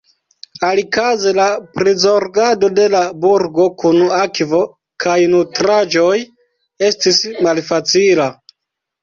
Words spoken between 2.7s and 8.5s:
de la burgo kun akvo kaj nutraĵoj estis malfacila.